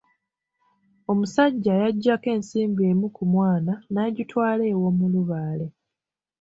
Omusajja 1.11 1.73
yaggyako 1.81 2.27
ensimbi 2.35 2.81
emu 2.91 3.07
ku 3.15 3.23
mwana, 3.31 3.73
n'agitwala 3.91 4.63
ew’omulubaale. 4.73 5.67